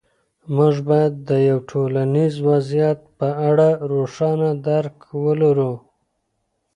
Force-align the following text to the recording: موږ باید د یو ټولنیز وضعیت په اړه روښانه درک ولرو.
موږ 0.55 0.75
باید 0.89 1.13
د 1.29 1.31
یو 1.49 1.57
ټولنیز 1.71 2.33
وضعیت 2.49 2.99
په 3.17 3.27
اړه 3.49 3.69
روښانه 3.91 4.49
درک 4.67 4.95
ولرو. 5.23 5.73